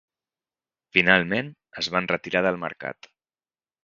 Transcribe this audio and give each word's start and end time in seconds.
Finalment, 0.95 1.51
es 1.81 1.89
van 1.97 2.09
retirar 2.13 2.41
del 2.47 2.57
mercat. 2.65 3.11